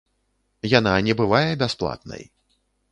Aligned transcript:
Яна 0.79 0.93
не 1.09 1.13
бывае 1.21 1.45
бясплатнай. 1.65 2.23